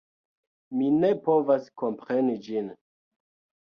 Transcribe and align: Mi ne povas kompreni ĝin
Mi 0.79 0.87
ne 1.03 1.13
povas 1.29 1.71
kompreni 1.85 2.39
ĝin 2.51 2.77